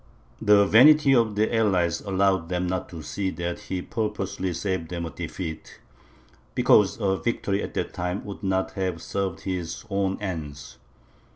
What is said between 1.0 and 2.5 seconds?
of the allies allowed